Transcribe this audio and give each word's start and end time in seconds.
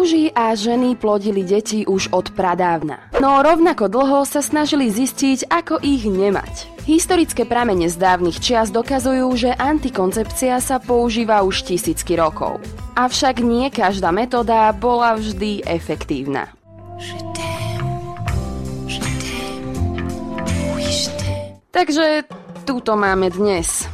Muži 0.00 0.32
a 0.32 0.56
ženy 0.56 0.96
plodili 0.96 1.44
deti 1.44 1.84
už 1.84 2.08
od 2.16 2.32
pradávna. 2.32 3.12
No 3.20 3.44
rovnako 3.44 3.92
dlho 3.92 4.24
sa 4.24 4.40
snažili 4.40 4.88
zistiť, 4.88 5.52
ako 5.52 5.76
ich 5.84 6.08
nemať. 6.08 6.72
Historické 6.88 7.44
pramene 7.44 7.84
z 7.84 8.00
dávnych 8.00 8.40
čias 8.40 8.72
dokazujú, 8.72 9.28
že 9.36 9.52
antikoncepcia 9.52 10.56
sa 10.64 10.80
používa 10.80 11.44
už 11.44 11.68
tisícky 11.68 12.16
rokov. 12.16 12.64
Avšak 12.96 13.44
nie 13.44 13.68
každá 13.68 14.08
metóda 14.08 14.72
bola 14.72 15.20
vždy 15.20 15.68
efektívna. 15.68 16.48
Takže 21.76 22.24
túto 22.64 22.96
máme 22.96 23.28
dnes. 23.28 23.84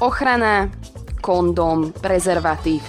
Ochrana, 0.00 0.72
kondom, 1.20 1.92
prezervatív. 1.92 2.80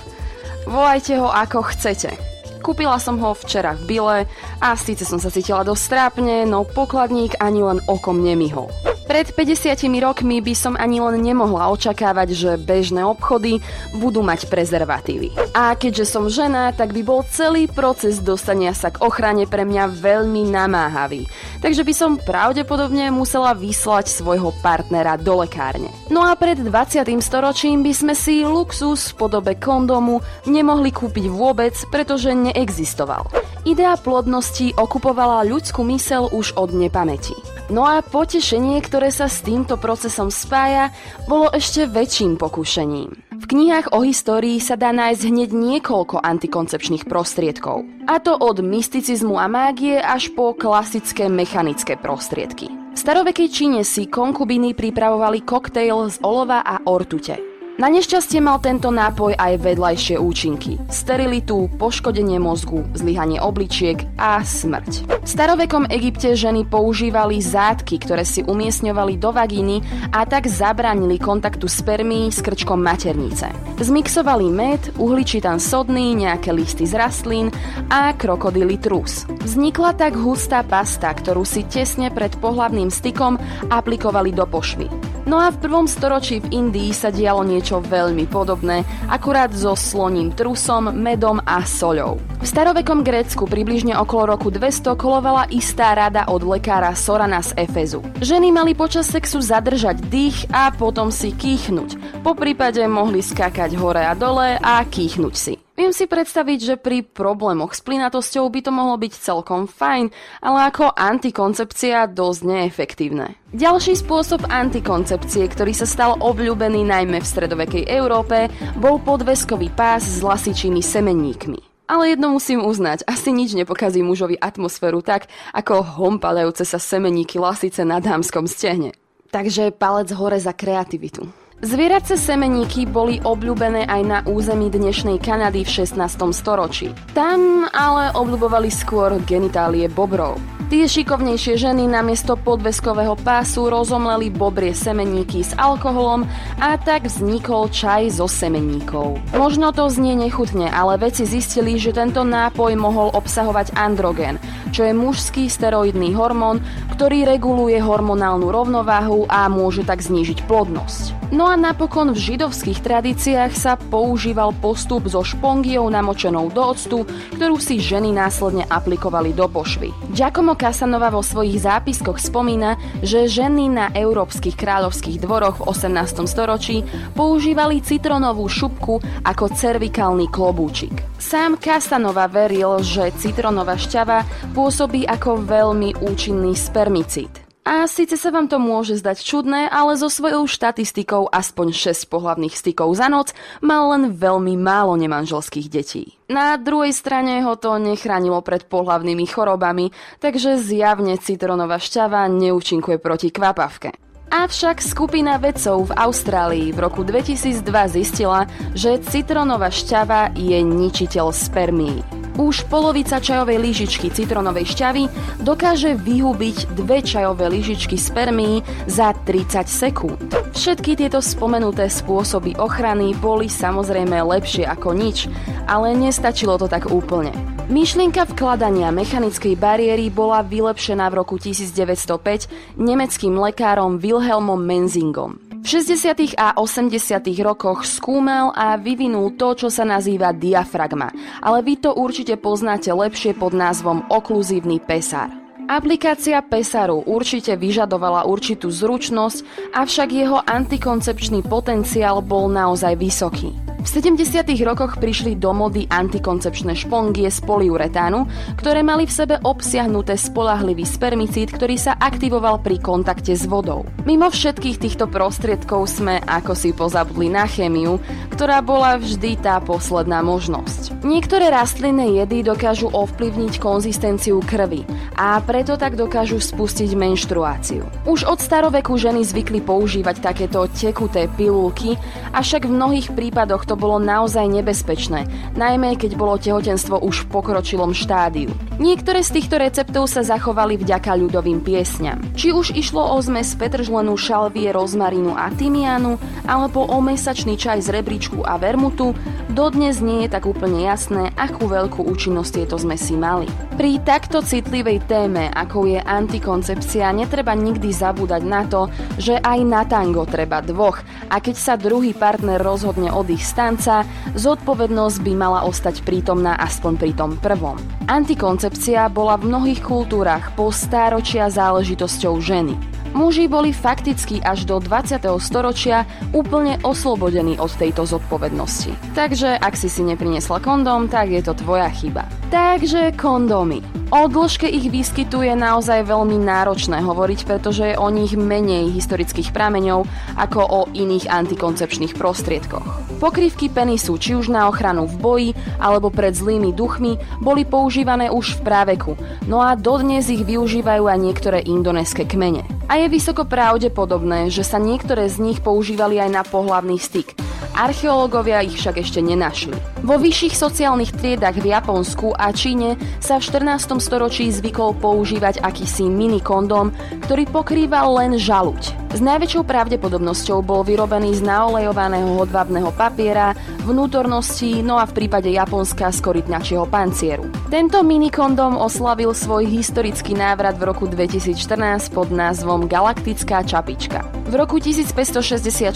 Volajte 0.63 1.19
ho 1.19 1.27
ako 1.27 1.59
chcete. 1.67 2.32
Kúpila 2.63 2.95
som 2.95 3.19
ho 3.19 3.35
včera 3.35 3.75
v 3.75 3.83
Bile 3.91 4.23
a 4.63 4.79
síce 4.79 5.03
som 5.03 5.19
sa 5.19 5.27
cítila 5.27 5.67
dosť 5.67 5.83
strápne, 5.83 6.47
no 6.47 6.63
pokladník 6.63 7.35
ani 7.43 7.59
len 7.59 7.83
okom 7.91 8.23
nemihol. 8.23 8.71
Pred 9.03 9.35
50 9.35 9.83
rokmi 9.99 10.39
by 10.39 10.55
som 10.55 10.79
ani 10.79 11.03
len 11.03 11.19
nemohla 11.19 11.67
očakávať, 11.75 12.29
že 12.31 12.51
bežné 12.55 13.03
obchody 13.03 13.59
budú 13.99 14.23
mať 14.23 14.47
prezervatívy. 14.47 15.35
A 15.51 15.75
keďže 15.75 16.07
som 16.07 16.31
žena, 16.31 16.71
tak 16.71 16.95
by 16.95 17.03
bol 17.03 17.19
celý 17.27 17.67
proces 17.67 18.23
dostania 18.23 18.71
sa 18.71 18.95
k 18.95 19.03
ochrane 19.03 19.43
pre 19.43 19.67
mňa 19.67 19.91
veľmi 19.91 20.47
namáhavý. 20.47 21.27
Takže 21.59 21.83
by 21.83 21.93
som 21.93 22.15
pravdepodobne 22.15 23.11
musela 23.11 23.51
vyslať 23.51 24.07
svojho 24.07 24.55
partnera 24.63 25.19
do 25.19 25.43
lekárne. 25.43 25.91
No 26.07 26.23
a 26.23 26.39
pred 26.39 26.63
20. 26.63 27.03
storočím 27.19 27.83
by 27.83 27.91
sme 27.91 28.13
si 28.15 28.47
luxus 28.47 29.11
v 29.11 29.19
podobe 29.19 29.59
kondomu 29.59 30.23
nemohli 30.47 30.95
kúpiť 30.95 31.27
vôbec, 31.27 31.75
pretože 31.91 32.31
neexistoval. 32.31 33.27
Idea 33.63 33.95
plodnosti 33.95 34.75
okupovala 34.75 35.47
ľudskú 35.47 35.87
mysel 35.87 36.27
už 36.35 36.51
od 36.59 36.75
nepamäti. 36.75 37.31
No 37.71 37.87
a 37.87 38.03
potešenie, 38.03 38.83
ktoré 38.83 39.07
sa 39.07 39.31
s 39.31 39.39
týmto 39.39 39.79
procesom 39.79 40.27
spája, 40.27 40.91
bolo 41.31 41.47
ešte 41.47 41.87
väčším 41.87 42.35
pokušením. 42.35 43.15
V 43.31 43.45
knihách 43.47 43.95
o 43.95 44.03
histórii 44.03 44.59
sa 44.59 44.75
dá 44.75 44.91
nájsť 44.91 45.23
hneď 45.31 45.49
niekoľko 45.55 46.19
antikoncepčných 46.19 47.07
prostriedkov. 47.07 47.87
A 48.11 48.19
to 48.19 48.35
od 48.35 48.59
mysticizmu 48.59 49.39
a 49.39 49.47
mágie 49.47 49.95
až 49.95 50.35
po 50.35 50.51
klasické 50.51 51.31
mechanické 51.31 51.95
prostriedky. 51.95 52.67
V 52.67 52.97
starovekej 52.99 53.47
Číne 53.47 53.87
si 53.87 54.11
konkubiny 54.11 54.75
pripravovali 54.75 55.39
koktejl 55.47 56.11
z 56.11 56.19
olova 56.19 56.67
a 56.67 56.83
ortute. 56.83 57.52
Na 57.73 57.89
nešťastie 57.89 58.37
mal 58.37 58.61
tento 58.61 58.93
nápoj 58.93 59.33
aj 59.33 59.65
vedľajšie 59.65 60.21
účinky. 60.21 60.77
Sterilitu, 60.93 61.73
poškodenie 61.81 62.37
mozgu, 62.37 62.85
zlyhanie 62.93 63.41
obličiek 63.41 63.97
a 64.13 64.45
smrť. 64.45 65.09
V 65.09 65.25
starovekom 65.25 65.89
Egypte 65.89 66.37
ženy 66.37 66.69
používali 66.69 67.41
zátky, 67.41 67.97
ktoré 67.97 68.29
si 68.29 68.45
umiestňovali 68.45 69.17
do 69.17 69.33
vagíny 69.33 69.81
a 70.13 70.21
tak 70.21 70.45
zabránili 70.45 71.17
kontaktu 71.17 71.65
spermí 71.65 72.29
s 72.29 72.45
krčkom 72.45 72.77
maternice. 72.77 73.49
Zmixovali 73.81 74.53
med, 74.53 74.93
uhličitan 75.01 75.57
sodný, 75.57 76.13
nejaké 76.13 76.53
listy 76.53 76.85
z 76.85 76.93
rastlín 76.93 77.49
a 77.89 78.13
krokodily 78.13 78.77
trus. 78.77 79.25
Vznikla 79.41 79.97
tak 79.97 80.13
hustá 80.13 80.61
pasta, 80.61 81.09
ktorú 81.09 81.41
si 81.41 81.65
tesne 81.65 82.13
pred 82.13 82.37
pohlavným 82.37 82.93
stykom 82.93 83.41
aplikovali 83.73 84.29
do 84.29 84.45
pošvy. 84.45 85.12
No 85.23 85.39
a 85.39 85.55
v 85.55 85.61
prvom 85.63 85.87
storočí 85.87 86.43
v 86.43 86.51
Indii 86.51 86.91
sa 86.91 87.07
dialo 87.07 87.47
niečo 87.47 87.79
veľmi 87.79 88.27
podobné, 88.27 88.83
akurát 89.07 89.55
so 89.55 89.71
sloním 89.71 90.35
trusom, 90.35 90.91
medom 90.91 91.39
a 91.47 91.63
soľou. 91.63 92.19
V 92.43 92.45
starovekom 92.45 93.07
Grécku 93.07 93.47
približne 93.47 93.95
okolo 93.95 94.35
roku 94.35 94.51
200 94.51 94.99
kolovala 94.99 95.47
istá 95.47 95.95
rada 95.95 96.27
od 96.27 96.43
lekára 96.43 96.91
Sorana 96.91 97.39
z 97.39 97.55
Efezu. 97.55 98.03
Ženy 98.19 98.51
mali 98.51 98.75
počas 98.75 99.07
sexu 99.07 99.39
zadržať 99.39 100.03
dých 100.11 100.51
a 100.51 100.75
potom 100.75 101.07
si 101.07 101.31
kýchnuť. 101.31 102.19
Po 102.19 102.35
prípade 102.35 102.83
mohli 102.83 103.23
skákať 103.23 103.79
hore 103.79 104.03
a 104.03 104.11
dole 104.19 104.59
a 104.59 104.83
kýchnuť 104.83 105.35
si. 105.39 105.55
Viem 105.83 105.91
si 105.91 106.07
predstaviť, 106.07 106.59
že 106.63 106.75
pri 106.79 107.03
problémoch 107.03 107.75
s 107.75 107.83
plynatosťou 107.83 108.47
by 108.47 108.59
to 108.63 108.71
mohlo 108.71 108.95
byť 108.95 109.19
celkom 109.19 109.67
fajn, 109.67 110.15
ale 110.39 110.71
ako 110.71 110.95
antikoncepcia 110.95 112.07
dosť 112.07 112.39
neefektívne. 112.47 113.35
Ďalší 113.51 113.99
spôsob 113.99 114.47
antikoncepcie, 114.47 115.43
ktorý 115.43 115.75
sa 115.75 115.83
stal 115.83 116.15
obľúbený 116.23 116.87
najmä 116.87 117.19
v 117.19 117.27
stredovekej 117.27 117.91
Európe, 117.91 118.47
bol 118.79 118.95
podveskový 119.03 119.75
pás 119.75 120.07
s 120.07 120.23
lasičými 120.23 120.79
semenníkmi. 120.79 121.91
Ale 121.91 122.15
jedno 122.15 122.31
musím 122.31 122.63
uznať, 122.63 123.03
asi 123.03 123.35
nič 123.35 123.51
nepokazí 123.51 123.99
mužovi 124.07 124.39
atmosféru 124.39 125.03
tak, 125.03 125.27
ako 125.51 125.83
hompalajúce 125.83 126.63
sa 126.63 126.79
semeníky 126.79 127.43
lasice 127.43 127.83
na 127.83 127.99
dámskom 127.99 128.47
stehne. 128.47 128.95
Takže 129.35 129.75
palec 129.75 130.15
hore 130.15 130.39
za 130.39 130.55
kreativitu. 130.55 131.42
Zvierace 131.63 132.19
semeníky 132.19 132.83
boli 132.83 133.23
obľúbené 133.23 133.87
aj 133.87 134.01
na 134.03 134.19
území 134.27 134.67
dnešnej 134.67 135.15
Kanady 135.15 135.63
v 135.63 135.87
16. 135.87 135.95
storočí. 136.35 136.91
Tam 137.15 137.71
ale 137.71 138.11
obľúbovali 138.11 138.67
skôr 138.67 139.15
genitálie 139.23 139.87
bobrov. 139.87 140.35
Tie 140.73 140.89
šikovnejšie 140.89 141.53
ženy 141.69 141.85
namiesto 141.85 142.33
podveskového 142.33 143.13
pásu 143.21 143.69
rozomleli 143.69 144.33
bobrie 144.33 144.73
semeníky 144.73 145.45
s 145.45 145.53
alkoholom 145.53 146.25
a 146.57 146.81
tak 146.81 147.05
vznikol 147.05 147.69
čaj 147.69 148.17
zo 148.17 148.25
semeníkov. 148.25 149.21
Možno 149.37 149.69
to 149.69 149.85
znie 149.85 150.17
nechutne, 150.17 150.65
ale 150.73 150.97
vedci 150.97 151.29
zistili, 151.29 151.77
že 151.77 151.93
tento 151.93 152.25
nápoj 152.25 152.73
mohol 152.73 153.13
obsahovať 153.13 153.77
androgen, 153.77 154.41
čo 154.73 154.81
je 154.89 154.97
mužský 154.97 155.45
steroidný 155.45 156.17
hormón, 156.17 156.57
ktorý 156.97 157.29
reguluje 157.29 157.77
hormonálnu 157.77 158.49
rovnováhu 158.49 159.29
a 159.29 159.45
môže 159.53 159.85
tak 159.85 160.01
znížiť 160.01 160.41
plodnosť. 160.49 161.21
No 161.33 161.49
a 161.49 161.57
napokon 161.57 162.13
v 162.13 162.33
židovských 162.33 162.81
tradíciách 162.81 163.53
sa 163.57 163.73
používal 163.73 164.53
postup 164.57 165.09
so 165.09 165.25
špongiou 165.25 165.89
namočenou 165.89 166.53
do 166.53 166.61
octu, 166.61 167.09
ktorú 167.37 167.57
si 167.57 167.81
ženy 167.81 168.13
následne 168.13 168.69
aplikovali 168.69 169.33
do 169.33 169.49
pošvy. 169.49 169.89
Giacomo 170.13 170.53
Casanova 170.63 171.11
vo 171.11 171.19
svojich 171.19 171.59
zápiskoch 171.59 172.23
spomína, 172.23 172.79
že 173.03 173.27
ženy 173.27 173.67
na 173.67 173.91
európskych 173.91 174.55
kráľovských 174.55 175.19
dvoroch 175.19 175.59
v 175.59 175.75
18. 175.75 176.23
storočí 176.23 176.87
používali 177.19 177.83
citronovú 177.83 178.47
šupku 178.47 179.03
ako 179.27 179.51
cervikálny 179.51 180.31
klobúčik. 180.31 181.03
Sám 181.19 181.59
Casanova 181.59 182.31
veril, 182.31 182.79
že 182.79 183.11
citronová 183.19 183.75
šťava 183.75 184.23
pôsobí 184.55 185.03
ako 185.03 185.43
veľmi 185.43 185.99
účinný 185.99 186.55
spermicid. 186.55 187.42
A 187.63 187.87
síce 187.87 188.19
sa 188.19 188.27
vám 188.27 188.51
to 188.51 188.59
môže 188.59 188.99
zdať 188.99 189.23
čudné, 189.23 189.71
ale 189.71 189.95
so 189.95 190.11
svojou 190.11 190.43
štatistikou 190.43 191.31
aspoň 191.31 191.71
6 191.95 192.11
pohlavných 192.11 192.51
stykov 192.51 192.91
za 192.91 193.07
noc 193.07 193.31
mal 193.63 193.87
len 193.95 194.11
veľmi 194.11 194.59
málo 194.59 194.99
nemanželských 194.99 195.71
detí. 195.71 196.19
Na 196.27 196.59
druhej 196.59 196.91
strane 196.91 197.39
ho 197.39 197.55
to 197.55 197.79
nechránilo 197.79 198.43
pred 198.43 198.67
pohlavnými 198.67 199.23
chorobami, 199.23 199.95
takže 200.19 200.59
zjavne 200.59 201.15
citronová 201.15 201.79
šťava 201.79 202.27
neúčinkuje 202.27 202.99
proti 202.99 203.31
kvapavke. 203.31 203.95
Avšak 204.33 204.83
skupina 204.83 205.39
vedcov 205.39 205.93
v 205.93 205.95
Austrálii 205.95 206.67
v 206.73 206.81
roku 206.83 207.05
2002 207.05 207.63
zistila, 207.95 208.49
že 208.75 208.99
citronová 209.07 209.71
šťava 209.71 210.35
je 210.35 210.59
ničiteľ 210.59 211.31
spermií. 211.31 212.22
Už 212.33 212.65
polovica 212.65 213.21
čajovej 213.21 213.61
lyžičky 213.61 214.09
citronovej 214.09 214.73
šťavy 214.73 215.03
dokáže 215.45 215.93
vyhubiť 215.93 216.73
dve 216.73 217.05
čajové 217.05 217.45
lyžičky 217.45 217.93
spermí 217.93 218.65
za 218.89 219.13
30 219.13 219.69
sekúnd. 219.69 220.33
Všetky 220.57 220.97
tieto 220.97 221.21
spomenuté 221.21 221.85
spôsoby 221.93 222.57
ochrany 222.57 223.13
boli 223.13 223.45
samozrejme 223.45 224.17
lepšie 224.25 224.65
ako 224.65 224.97
nič, 224.97 225.29
ale 225.69 225.93
nestačilo 225.93 226.57
to 226.57 226.65
tak 226.65 226.89
úplne. 226.89 227.29
Myšlienka 227.69 228.25
vkladania 228.33 228.89
mechanickej 228.89 229.53
bariéry 229.53 230.09
bola 230.09 230.41
vylepšená 230.41 231.07
v 231.13 231.17
roku 231.21 231.37
1905 231.37 232.81
nemeckým 232.81 233.37
lekárom 233.37 234.01
Wilhelmom 234.01 234.59
Menzingom. 234.59 235.42
V 235.63 235.79
60. 235.79 236.35
a 236.35 236.59
80. 236.59 237.23
rokoch 237.39 237.87
skúmal 237.87 238.51
a 238.51 238.75
vyvinul 238.75 239.31
to, 239.39 239.55
čo 239.55 239.71
sa 239.71 239.87
nazýva 239.87 240.35
diafragma, 240.35 241.07
ale 241.39 241.63
vy 241.63 241.79
to 241.79 241.95
určite 241.95 242.35
poznáte 242.35 242.91
lepšie 242.91 243.31
pod 243.31 243.55
názvom 243.55 244.03
okluzívny 244.11 244.83
pesár. 244.83 245.31
Aplikácia 245.71 246.43
pesaru 246.43 247.07
určite 247.07 247.55
vyžadovala 247.55 248.27
určitú 248.27 248.67
zručnosť, 248.67 249.71
avšak 249.71 250.09
jeho 250.11 250.43
antikoncepčný 250.43 251.47
potenciál 251.47 252.19
bol 252.19 252.51
naozaj 252.51 252.99
vysoký. 252.99 253.55
V 253.83 253.91
70. 253.91 254.47
rokoch 254.63 254.95
prišli 254.95 255.35
do 255.35 255.51
mody 255.51 255.83
antikoncepčné 255.91 256.71
špongie 256.71 257.27
z 257.27 257.43
poliuretánu, 257.43 258.23
ktoré 258.55 258.79
mali 258.79 259.03
v 259.03 259.11
sebe 259.11 259.35
obsiahnuté 259.43 260.15
spolahlivý 260.15 260.87
spermicid, 260.87 261.51
ktorý 261.51 261.75
sa 261.75 261.99
aktivoval 261.99 262.63
pri 262.63 262.79
kontakte 262.79 263.35
s 263.35 263.43
vodou. 263.43 263.83
Mimo 264.07 264.31
všetkých 264.31 264.79
týchto 264.79 265.11
prostriedkov 265.11 265.91
sme 265.91 266.23
ako 266.23 266.55
si 266.55 266.71
pozabudli 266.71 267.27
na 267.27 267.43
chémiu, 267.43 267.99
ktorá 268.33 268.65
bola 268.65 268.97
vždy 268.97 269.37
tá 269.37 269.61
posledná 269.61 270.25
možnosť. 270.25 271.05
Niektoré 271.05 271.53
rastlinné 271.53 272.17
jedy 272.17 272.41
dokážu 272.41 272.89
ovplyvniť 272.89 273.61
konzistenciu 273.61 274.41
krvi 274.41 274.81
a 275.13 275.37
preto 275.45 275.77
tak 275.77 275.93
dokážu 275.93 276.41
spustiť 276.41 276.97
menštruáciu. 276.97 277.85
Už 278.09 278.25
od 278.25 278.41
staroveku 278.41 278.97
ženy 278.97 279.21
zvykli 279.21 279.61
používať 279.61 280.25
takéto 280.25 280.65
tekuté 280.73 281.29
pilulky, 281.37 281.93
avšak 282.33 282.65
v 282.65 282.73
mnohých 282.73 283.13
prípadoch 283.13 283.69
to 283.69 283.77
bolo 283.77 284.01
naozaj 284.01 284.49
nebezpečné, 284.49 285.29
najmä 285.53 285.93
keď 285.93 286.17
bolo 286.17 286.41
tehotenstvo 286.41 287.05
už 287.05 287.29
v 287.29 287.29
pokročilom 287.29 287.93
štádiu. 287.93 288.49
Niektoré 288.81 289.21
z 289.21 289.37
týchto 289.37 289.61
receptov 289.61 290.09
sa 290.09 290.25
zachovali 290.25 290.81
vďaka 290.81 291.13
ľudovým 291.13 291.61
piesňam. 291.61 292.17
Či 292.33 292.49
už 292.49 292.73
išlo 292.73 293.13
o 293.13 293.17
zmes 293.21 293.53
petržlenú 293.53 294.17
šalvie, 294.17 294.73
rozmarínu 294.73 295.37
a 295.37 295.53
tymianu, 295.53 296.17
alebo 296.49 296.81
o 296.81 296.97
mesačný 296.97 297.53
čaj 297.53 297.85
z 297.85 297.89
rebríčku 298.23 298.47
a 298.47 298.55
vermutu, 298.55 299.11
dodnes 299.51 299.99
nie 299.99 300.23
je 300.23 300.29
tak 300.31 300.47
úplne 300.47 300.87
jasné, 300.87 301.35
akú 301.35 301.67
veľkú 301.67 302.07
účinnosť 302.07 302.51
tieto 302.55 302.75
zmesi 302.79 303.19
mali. 303.19 303.51
Pri 303.75 303.99
takto 303.99 304.39
citlivej 304.39 305.03
téme, 305.11 305.51
ako 305.51 305.91
je 305.91 305.99
antikoncepcia, 305.99 307.11
netreba 307.11 307.51
nikdy 307.51 307.91
zabúdať 307.91 308.43
na 308.47 308.63
to, 308.63 308.87
že 309.19 309.35
aj 309.43 309.59
na 309.67 309.83
tango 309.83 310.23
treba 310.23 310.63
dvoch 310.63 311.03
a 311.27 311.43
keď 311.43 311.55
sa 311.59 311.73
druhý 311.75 312.15
partner 312.15 312.63
rozhodne 312.63 313.11
od 313.11 313.27
ich 313.27 313.43
stanca, 313.43 314.07
zodpovednosť 314.39 315.17
by 315.19 315.33
mala 315.35 315.59
ostať 315.67 316.07
prítomná 316.07 316.55
aspoň 316.63 316.93
pri 316.95 317.11
tom 317.11 317.35
prvom. 317.43 317.75
Antikoncepcia 318.07 319.11
bola 319.11 319.35
v 319.35 319.51
mnohých 319.51 319.81
kultúrach 319.83 320.55
po 320.55 320.71
stáročia 320.71 321.51
záležitosťou 321.51 322.39
ženy. 322.39 322.92
Muži 323.13 323.45
boli 323.45 323.69
fakticky 323.69 324.41
až 324.41 324.65
do 324.65 324.81
20. 324.81 325.21
storočia 325.37 326.09
úplne 326.33 326.81
oslobodení 326.81 327.61
od 327.61 327.69
tejto 327.69 328.09
zodpovednosti. 328.09 329.13
Takže 329.13 329.61
ak 329.61 329.77
si 329.77 329.85
si 329.85 330.01
nepriniesla 330.01 330.57
kondóm, 330.57 331.05
tak 331.05 331.29
je 331.29 331.45
to 331.45 331.53
tvoja 331.53 331.93
chyba. 331.93 332.25
Takže 332.49 333.13
kondómy. 333.13 333.85
O 334.09 334.25
dĺžke 334.29 334.65
ich 334.65 334.89
výskytu 334.89 335.45
je 335.45 335.53
naozaj 335.53 336.09
veľmi 336.09 336.41
náročné 336.41 337.05
hovoriť, 337.05 337.39
pretože 337.45 337.93
je 337.93 337.95
o 338.01 338.09
nich 338.09 338.33
menej 338.33 338.89
historických 338.93 339.53
prameňov 339.53 340.09
ako 340.37 340.61
o 340.61 340.79
iných 340.93 341.29
antikoncepčných 341.29 342.17
prostriedkoch. 342.17 343.17
Pokrývky 343.21 343.69
penisu, 343.69 344.17
či 344.17 344.33
už 344.37 344.49
na 344.49 344.69
ochranu 344.69 345.05
v 345.05 345.15
boji 345.17 345.49
alebo 345.77 346.09
pred 346.13 346.33
zlými 346.33 346.73
duchmi, 346.73 347.17
boli 347.41 347.65
používané 347.65 348.29
už 348.33 348.57
v 348.57 348.69
práveku, 348.69 349.13
no 349.45 349.61
a 349.61 349.77
dodnes 349.77 350.29
ich 350.29 350.45
využívajú 350.45 351.09
aj 351.09 351.17
niektoré 351.17 351.59
indonéske 351.65 352.25
kmene. 352.29 352.82
A 352.93 353.01
je 353.01 353.09
vysoko 353.09 353.41
pravdepodobné, 353.49 354.53
že 354.53 354.61
sa 354.61 354.77
niektoré 354.77 355.25
z 355.25 355.41
nich 355.41 355.65
používali 355.65 356.21
aj 356.21 356.29
na 356.29 356.45
pohlavný 356.45 357.01
styk, 357.01 357.33
Archeológovia 357.73 358.61
ich 358.61 358.77
však 358.77 359.01
ešte 359.01 359.17
nenašli. 359.17 359.73
Vo 360.05 360.21
vyšších 360.21 360.53
sociálnych 360.53 361.09
triedach 361.17 361.57
v 361.57 361.73
Japonsku 361.73 362.37
a 362.37 362.53
Číne 362.53 362.93
sa 363.17 363.41
v 363.41 363.49
14. 363.49 363.97
storočí 363.97 364.45
zvykol 364.53 364.93
používať 365.01 365.65
akýsi 365.65 366.05
mini 366.05 366.37
kondóm, 366.37 366.93
ktorý 367.25 367.49
pokrýval 367.49 368.21
len 368.21 368.37
žaluť. 368.37 369.02
S 369.13 369.21
najväčšou 369.21 369.69
pravdepodobnosťou 369.69 370.65
bol 370.65 370.81
vyrobený 370.81 371.37
z 371.37 371.45
naolejovaného 371.45 372.33
hodvábneho 372.33 372.89
papiera, 372.97 373.53
vnútornosti, 373.85 374.81
no 374.81 374.97
a 374.97 375.05
v 375.05 375.13
prípade 375.13 375.53
Japonska 375.53 376.09
z 376.09 376.17
korytnačieho 376.17 376.89
pancieru. 376.89 377.45
Tento 377.69 378.01
minikondom 378.01 378.73
oslavil 378.73 379.37
svoj 379.37 379.69
historický 379.69 380.33
návrat 380.33 380.81
v 380.81 380.89
roku 380.89 381.05
2014 381.05 382.09
pod 382.09 382.33
názvom 382.33 382.89
Galaktická 382.89 383.61
čapička. 383.61 384.25
V 384.49 384.53
roku 384.57 384.81
1564 384.81 385.93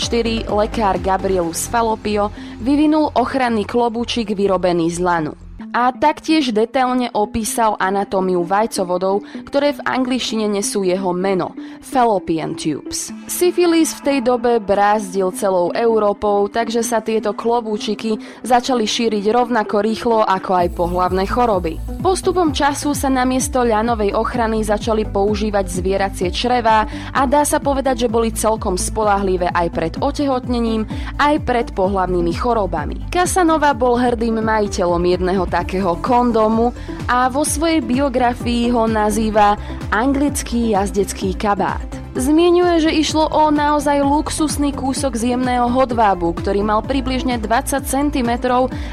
lekár 0.53 1.01
Gabrielus 1.01 1.65
Falopio 1.65 2.29
vyvinul 2.61 3.09
ochranný 3.17 3.65
klobúčik 3.65 4.37
vyrobený 4.37 4.93
z 4.93 5.01
lanu 5.01 5.46
a 5.75 5.91
taktiež 5.91 6.51
detailne 6.55 7.11
opísal 7.11 7.75
anatómiu 7.79 8.43
vajcovodov, 8.43 9.23
ktoré 9.47 9.75
v 9.75 9.83
angličtine 9.83 10.47
nesú 10.47 10.83
jeho 10.83 11.11
meno 11.11 11.55
Fallopian 11.83 12.55
tubes. 12.55 13.09
Syfilis 13.27 13.95
v 13.97 14.01
tej 14.03 14.17
dobe 14.23 14.59
brázdil 14.63 15.31
celou 15.35 15.71
Európou, 15.75 16.47
takže 16.47 16.83
sa 16.83 17.03
tieto 17.03 17.35
klobúčiky 17.35 18.19
začali 18.43 18.87
šíriť 18.87 19.23
rovnako 19.31 19.75
rýchlo 19.83 20.19
ako 20.23 20.51
aj 20.53 20.67
pohlavné 20.75 21.23
choroby. 21.27 21.79
Postupom 21.99 22.55
času 22.55 22.95
sa 22.95 23.11
namiesto 23.11 23.65
ľanovej 23.65 24.15
ochrany 24.15 24.63
začali 24.63 25.03
používať 25.07 25.65
zvieracie 25.67 26.29
črevá 26.31 26.87
a 27.11 27.21
dá 27.25 27.43
sa 27.43 27.59
povedať, 27.59 28.07
že 28.07 28.11
boli 28.11 28.31
celkom 28.31 28.79
spolahlivé 28.79 29.51
aj 29.51 29.67
pred 29.73 29.93
otehotnením, 29.99 30.87
aj 31.19 31.35
pred 31.43 31.67
pohlavnými 31.73 32.33
chorobami. 32.37 33.09
Casanova 33.11 33.73
bol 33.73 33.97
hrdým 33.97 34.39
majiteľom 34.39 35.03
jedného 35.03 35.45
takého 35.57 35.97
kondomu 36.05 36.69
a 37.09 37.25
vo 37.33 37.41
svojej 37.41 37.81
biografii 37.81 38.69
ho 38.69 38.85
nazýva 38.85 39.57
anglický 39.89 40.77
jazdecký 40.77 41.33
kabát. 41.33 41.97
Zmienuje, 42.17 42.89
že 42.89 42.91
išlo 42.93 43.29
o 43.29 43.53
naozaj 43.53 44.01
luxusný 44.01 44.73
kúsok 44.73 45.13
z 45.13 45.37
jemného 45.37 45.69
hodvábu, 45.69 46.33
ktorý 46.33 46.65
mal 46.65 46.81
približne 46.81 47.37
20 47.37 47.85
cm 47.85 48.31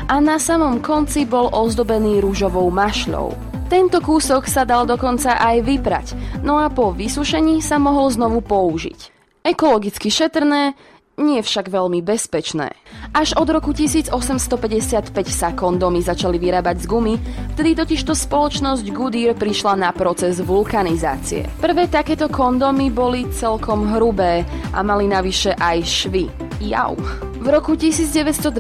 a 0.08 0.14
na 0.20 0.37
samom 0.37 0.76
konci 0.81 1.25
bol 1.25 1.49
ozdobený 1.49 2.20
rúžovou 2.20 2.69
mašľou. 2.69 3.32
Tento 3.72 4.05
kúsok 4.05 4.44
sa 4.44 4.69
dal 4.69 4.84
dokonca 4.84 5.40
aj 5.40 5.56
vyprať, 5.64 6.06
no 6.44 6.60
a 6.60 6.69
po 6.69 6.93
vysušení 6.93 7.64
sa 7.64 7.81
mohol 7.81 8.12
znovu 8.12 8.44
použiť. 8.44 9.08
Ekologicky 9.40 10.12
šetrné, 10.12 10.76
nie 11.19 11.40
však 11.40 11.70
veľmi 11.70 12.02
bezpečné. 12.02 12.75
Až 13.14 13.38
od 13.38 13.46
roku 13.50 13.70
1855 13.70 15.14
sa 15.31 15.55
kondómy 15.55 16.02
začali 16.02 16.38
vyrábať 16.38 16.82
z 16.82 16.87
gumy, 16.90 17.14
vtedy 17.55 17.78
totižto 17.78 18.12
spoločnosť 18.19 18.84
Goodyear 18.90 19.38
prišla 19.38 19.78
na 19.78 19.90
proces 19.94 20.43
vulkanizácie. 20.43 21.46
Prvé 21.62 21.87
takéto 21.87 22.26
kondómy 22.26 22.90
boli 22.90 23.31
celkom 23.31 23.94
hrubé 23.94 24.43
a 24.75 24.82
mali 24.82 25.06
navyše 25.06 25.55
aj 25.55 25.78
švy. 25.87 26.26
Jau. 26.58 26.99
V 27.44 27.46
roku 27.52 27.76
1912 27.76 28.56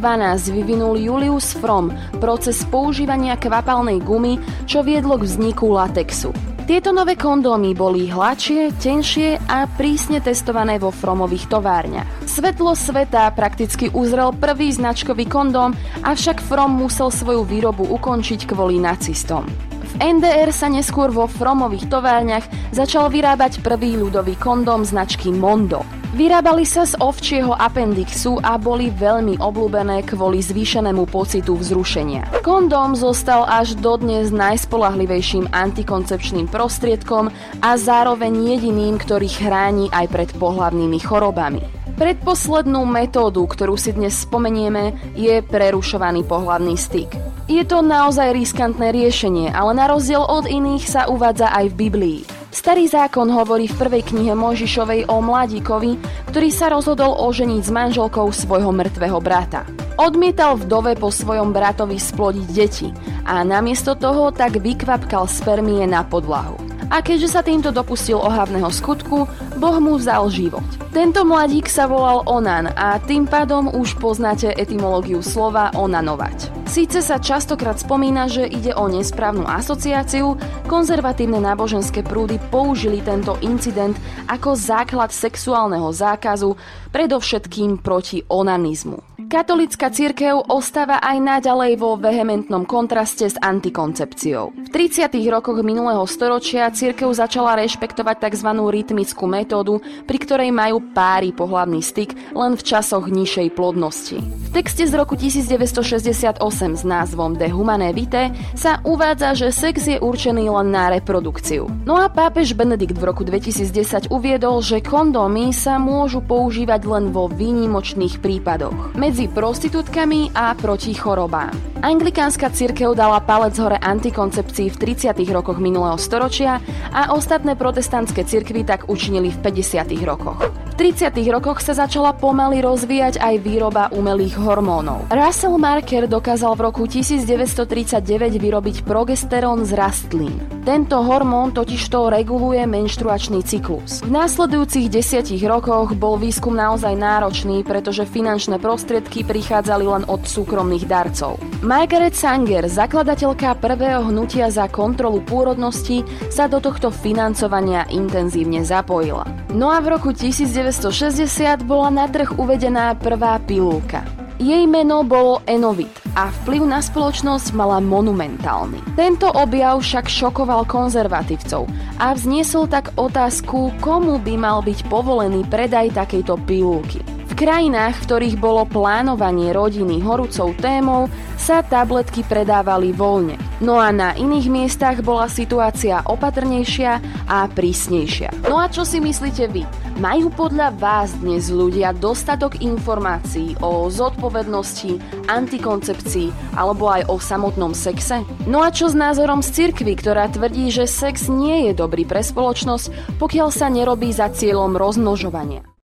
vyvinul 0.52 1.00
Julius 1.00 1.56
Fromm 1.56 1.88
proces 2.20 2.62
používania 2.68 3.34
kvapalnej 3.40 3.98
gumy, 4.04 4.36
čo 4.68 4.84
viedlo 4.84 5.16
k 5.16 5.24
vzniku 5.24 5.72
latexu. 5.72 6.53
Tieto 6.64 6.96
nové 6.96 7.12
kondómy 7.12 7.76
boli 7.76 8.08
hladšie, 8.08 8.72
tenšie 8.80 9.36
a 9.36 9.68
prísne 9.68 10.24
testované 10.24 10.80
vo 10.80 10.88
Fromových 10.88 11.52
továrniach. 11.52 12.08
Svetlo 12.24 12.72
sveta 12.72 13.28
prakticky 13.36 13.92
uzrel 13.92 14.32
prvý 14.32 14.72
značkový 14.72 15.28
kondóm, 15.28 15.76
avšak 16.00 16.40
From 16.40 16.80
musel 16.80 17.12
svoju 17.12 17.44
výrobu 17.44 17.84
ukončiť 17.84 18.48
kvôli 18.48 18.80
nacistom. 18.80 19.44
V 19.76 19.92
NDR 20.00 20.48
sa 20.56 20.72
neskôr 20.72 21.12
vo 21.12 21.28
Fromových 21.28 21.84
továrniach 21.92 22.48
začal 22.72 23.12
vyrábať 23.12 23.60
prvý 23.60 24.00
ľudový 24.00 24.32
kondóm 24.40 24.88
značky 24.88 25.28
Mondo. 25.28 26.03
Vyrábali 26.14 26.62
sa 26.62 26.86
z 26.86 26.94
ovčieho 27.02 27.58
appendixu 27.58 28.38
a 28.38 28.54
boli 28.54 28.86
veľmi 28.86 29.42
obľúbené 29.42 30.06
kvôli 30.06 30.38
zvýšenému 30.38 31.10
pocitu 31.10 31.58
vzrušenia. 31.58 32.38
Kondóm 32.46 32.94
zostal 32.94 33.42
až 33.42 33.74
dodnes 33.74 34.30
najspolahlivejším 34.30 35.50
antikoncepčným 35.50 36.46
prostriedkom 36.46 37.34
a 37.58 37.70
zároveň 37.74 38.30
jediným, 38.30 38.94
ktorý 38.94 39.26
chráni 39.26 39.90
aj 39.90 40.06
pred 40.06 40.30
pohlavnými 40.38 41.02
chorobami. 41.02 41.66
Predposlednú 41.98 42.86
metódu, 42.86 43.42
ktorú 43.50 43.74
si 43.74 43.90
dnes 43.90 44.14
spomenieme, 44.14 44.94
je 45.18 45.42
prerušovaný 45.42 46.22
pohlavný 46.30 46.78
styk. 46.78 47.10
Je 47.50 47.66
to 47.66 47.82
naozaj 47.82 48.30
riskantné 48.30 48.94
riešenie, 48.94 49.50
ale 49.50 49.74
na 49.74 49.90
rozdiel 49.90 50.22
od 50.22 50.46
iných 50.46 50.86
sa 50.86 51.10
uvádza 51.10 51.50
aj 51.50 51.74
v 51.74 51.78
Biblii. 51.90 52.33
Starý 52.54 52.86
zákon 52.86 53.26
hovorí 53.34 53.66
v 53.66 53.74
prvej 53.74 54.14
knihe 54.14 54.30
Možišovej 54.38 55.10
o 55.10 55.18
mladíkovi, 55.18 55.98
ktorý 56.30 56.48
sa 56.54 56.70
rozhodol 56.70 57.18
oženiť 57.26 57.66
s 57.66 57.74
manželkou 57.74 58.30
svojho 58.30 58.70
mŕtvého 58.70 59.18
brata. 59.18 59.66
Odmietal 59.98 60.54
vdove 60.62 60.94
po 60.94 61.10
svojom 61.10 61.50
bratovi 61.50 61.98
splodiť 61.98 62.46
deti 62.54 62.94
a 63.26 63.42
namiesto 63.42 63.98
toho 63.98 64.30
tak 64.30 64.62
vykvapkal 64.62 65.26
spermie 65.26 65.82
na 65.90 66.06
podlahu. 66.06 66.54
A 66.94 67.02
keďže 67.02 67.34
sa 67.34 67.42
týmto 67.42 67.74
dopustil 67.74 68.22
ohavného 68.22 68.70
skutku, 68.70 69.26
Boh 69.54 69.78
mu 69.78 69.94
vzal 69.94 70.26
život. 70.34 70.66
Tento 70.90 71.22
mladík 71.22 71.70
sa 71.70 71.86
volal 71.86 72.26
Onan 72.26 72.70
a 72.74 72.98
tým 72.98 73.26
pádom 73.26 73.70
už 73.70 73.98
poznáte 74.02 74.50
etymológiu 74.50 75.22
slova 75.22 75.70
onanovať. 75.74 76.50
Síce 76.66 77.06
sa 77.06 77.22
častokrát 77.22 77.78
spomína, 77.78 78.26
že 78.26 78.50
ide 78.50 78.74
o 78.74 78.90
nesprávnu 78.90 79.46
asociáciu, 79.46 80.34
konzervatívne 80.66 81.38
náboženské 81.38 82.02
prúdy 82.02 82.42
použili 82.50 82.98
tento 82.98 83.38
incident 83.46 83.94
ako 84.26 84.58
základ 84.58 85.14
sexuálneho 85.14 85.94
zákazu, 85.94 86.58
predovšetkým 86.90 87.78
proti 87.78 88.26
onanizmu. 88.26 89.13
Katolická 89.34 89.90
církev 89.90 90.46
ostáva 90.46 91.02
aj 91.02 91.18
naďalej 91.18 91.74
vo 91.82 91.98
vehementnom 91.98 92.62
kontraste 92.62 93.26
s 93.26 93.34
antikoncepciou. 93.34 94.54
V 94.54 94.68
30. 94.70 95.10
rokoch 95.26 95.58
minulého 95.66 96.06
storočia 96.06 96.70
církev 96.70 97.10
začala 97.10 97.58
rešpektovať 97.58 98.30
tzv. 98.30 98.54
rytmickú 98.54 99.26
metódu, 99.26 99.82
pri 100.06 100.18
ktorej 100.22 100.54
majú 100.54 100.78
páry 100.94 101.34
pohlavný 101.34 101.82
styk 101.82 102.14
len 102.30 102.54
v 102.54 102.62
časoch 102.62 103.10
nižšej 103.10 103.58
plodnosti. 103.58 104.22
V 104.22 104.48
texte 104.54 104.86
z 104.86 104.94
roku 104.94 105.18
1968 105.18 106.38
s 106.78 106.82
názvom 106.86 107.34
De 107.34 107.50
Humane 107.50 107.90
Vitae 107.90 108.30
sa 108.54 108.78
uvádza, 108.86 109.34
že 109.34 109.50
sex 109.50 109.90
je 109.90 109.98
určený 109.98 110.46
len 110.46 110.70
na 110.70 110.94
reprodukciu. 110.94 111.66
No 111.82 111.98
a 111.98 112.06
pápež 112.06 112.54
Benedikt 112.54 112.94
v 112.94 113.10
roku 113.10 113.26
2010 113.26 114.14
uviedol, 114.14 114.62
že 114.62 114.78
kondómy 114.78 115.50
sa 115.50 115.82
môžu 115.82 116.22
používať 116.22 116.86
len 116.86 117.10
vo 117.10 117.26
výnimočných 117.26 118.22
prípadoch. 118.22 118.94
Medzi 118.94 119.23
medzi 119.24 119.40
prostitútkami 119.40 120.36
a 120.36 120.52
proti 120.52 120.92
chorobám. 120.92 121.48
Anglikánska 121.80 122.52
cirkev 122.52 122.92
dala 122.92 123.24
palec 123.24 123.56
hore 123.56 123.80
antikoncepcii 123.80 124.68
v 124.68 124.76
30. 124.76 125.16
rokoch 125.32 125.56
minulého 125.56 125.96
storočia 125.96 126.60
a 126.92 127.12
ostatné 127.16 127.56
protestantské 127.56 128.28
cirkvy 128.28 128.68
tak 128.68 128.88
učinili 128.92 129.32
v 129.32 129.38
50. 129.40 129.96
rokoch. 130.04 130.44
V 130.44 130.74
30. 130.76 131.16
rokoch 131.32 131.64
sa 131.64 131.72
začala 131.72 132.12
pomaly 132.12 132.60
rozvíjať 132.60 133.16
aj 133.20 133.34
výroba 133.40 133.88
umelých 133.96 134.36
hormónov. 134.36 135.08
Russell 135.08 135.56
Marker 135.56 136.04
dokázal 136.04 136.52
v 136.56 136.60
roku 136.68 136.84
1939 136.84 138.04
vyrobiť 138.36 138.76
progesterón 138.84 139.64
z 139.64 139.72
rastlín. 139.72 140.53
Tento 140.64 140.96
hormón 141.04 141.52
totižto 141.52 142.08
reguluje 142.08 142.64
menštruačný 142.64 143.44
cyklus. 143.44 144.00
V 144.00 144.08
následujúcich 144.08 144.88
desiatich 144.88 145.44
rokoch 145.44 145.92
bol 145.92 146.16
výskum 146.16 146.56
naozaj 146.56 146.96
náročný, 146.96 147.60
pretože 147.68 148.08
finančné 148.08 148.56
prostriedky 148.56 149.28
prichádzali 149.28 149.84
len 149.84 150.02
od 150.08 150.24
súkromných 150.24 150.88
darcov. 150.88 151.36
Margaret 151.60 152.16
Sanger, 152.16 152.64
zakladateľka 152.64 153.60
prvého 153.60 154.08
hnutia 154.08 154.48
za 154.48 154.64
kontrolu 154.72 155.20
pôrodnosti, 155.20 156.00
sa 156.32 156.48
do 156.48 156.64
tohto 156.64 156.88
financovania 156.88 157.84
intenzívne 157.92 158.64
zapojila. 158.64 159.28
No 159.52 159.68
a 159.68 159.84
v 159.84 160.00
roku 160.00 160.16
1960 160.16 161.28
bola 161.68 161.92
na 161.92 162.08
trh 162.08 162.40
uvedená 162.40 162.96
prvá 162.96 163.36
pilulka. 163.36 164.00
Jej 164.40 164.64
meno 164.64 165.04
bolo 165.04 165.44
Enovit 165.44 166.03
a 166.14 166.30
vplyv 166.30 166.62
na 166.66 166.78
spoločnosť 166.78 167.52
mala 167.54 167.82
monumentálny. 167.82 168.80
Tento 168.94 169.30
objav 169.30 169.82
však 169.82 170.06
šokoval 170.06 170.66
konzervatívcov 170.66 171.66
a 171.98 172.14
vzniesol 172.14 172.70
tak 172.70 172.94
otázku, 172.94 173.74
komu 173.82 174.22
by 174.22 174.34
mal 174.38 174.58
byť 174.62 174.86
povolený 174.86 175.42
predaj 175.50 175.94
takejto 175.94 176.38
pilulky. 176.46 177.02
V 177.34 177.50
krajinách, 177.50 177.98
v 177.98 178.04
ktorých 178.06 178.36
bolo 178.38 178.62
plánovanie 178.62 179.50
rodiny 179.50 179.98
horúcou 180.06 180.54
témou, 180.54 181.10
sa 181.34 181.66
tabletky 181.66 182.22
predávali 182.22 182.94
voľne. 182.94 183.34
No 183.58 183.74
a 183.74 183.90
na 183.90 184.14
iných 184.14 184.46
miestach 184.46 185.02
bola 185.02 185.26
situácia 185.26 186.06
opatrnejšia 186.06 187.02
a 187.26 187.50
prísnejšia. 187.50 188.46
No 188.46 188.62
a 188.62 188.70
čo 188.70 188.86
si 188.86 189.02
myslíte 189.02 189.50
vy? 189.50 189.66
Majú 189.94 190.26
podľa 190.34 190.74
vás 190.74 191.14
dnes 191.22 191.54
ľudia 191.54 191.94
dostatok 191.94 192.58
informácií 192.58 193.54
o 193.62 193.86
zodpovednosti, 193.86 194.98
antikoncepcii 195.30 196.58
alebo 196.58 196.90
aj 196.90 197.06
o 197.06 197.22
samotnom 197.22 197.70
sexe? 197.78 198.26
No 198.50 198.66
a 198.66 198.74
čo 198.74 198.90
s 198.90 198.98
názorom 198.98 199.38
z 199.38 199.54
cirkvy, 199.54 199.94
ktorá 199.94 200.26
tvrdí, 200.34 200.74
že 200.74 200.90
sex 200.90 201.30
nie 201.30 201.70
je 201.70 201.78
dobrý 201.78 202.02
pre 202.02 202.26
spoločnosť, 202.26 203.18
pokiaľ 203.22 203.48
sa 203.54 203.70
nerobí 203.70 204.10
za 204.10 204.34
cieľom 204.34 204.74
rozmnožovania? 204.74 205.73